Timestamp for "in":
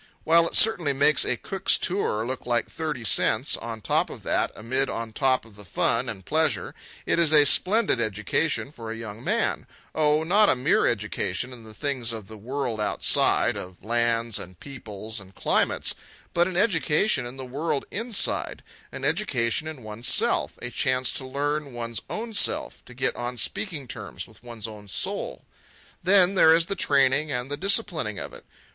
11.53-11.61, 17.27-17.37, 19.67-19.83